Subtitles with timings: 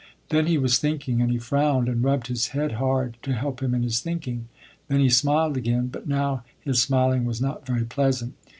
[0.29, 3.75] Then he was thinking, and he frowned and rubbed his head hard, to help him
[3.75, 4.47] in his thinking.
[4.87, 8.33] Then he smiled again, but now his smiling was not very pleasant.